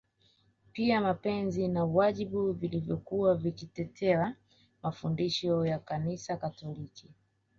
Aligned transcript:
Pia 0.73 1.01
mapenzi 1.01 1.67
na 1.67 1.85
wajibu 1.85 2.53
vilivyokuwa 2.53 3.35
vikitetea 3.35 4.35
mafundisho 4.83 5.65
ya 5.65 5.79
Kanisa 5.79 6.37
Katoliki 6.37 7.09